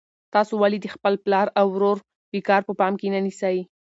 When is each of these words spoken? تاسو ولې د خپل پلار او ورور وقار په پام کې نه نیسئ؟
تاسو 0.33 0.53
ولې 0.61 0.77
د 0.81 0.87
خپل 0.95 1.13
پلار 1.25 1.47
او 1.59 1.67
ورور 1.75 1.97
وقار 2.35 2.61
په 2.65 2.73
پام 2.79 2.93
کې 2.99 3.07
نه 3.13 3.19
نیسئ؟ 3.25 3.57